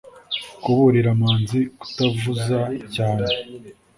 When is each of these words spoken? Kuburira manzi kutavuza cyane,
Kuburira 0.63 1.09
manzi 1.19 1.59
kutavuza 1.79 2.59
cyane, 2.95 3.27